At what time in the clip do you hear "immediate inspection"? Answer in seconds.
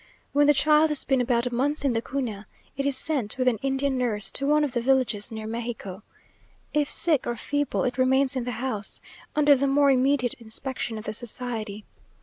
9.91-10.97